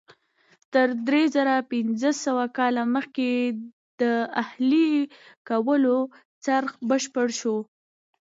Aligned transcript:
تر 0.73 0.87
درې 1.07 1.23
زره 1.35 1.55
پنځه 1.71 2.11
سوه 2.25 2.45
کاله 2.57 2.83
مخکې 2.95 3.29
د 4.01 4.03
اهلي 4.43 4.89
کولو 5.47 5.97
څرخ 6.45 6.71
بشپړ 6.89 7.27
شو. 7.39 7.57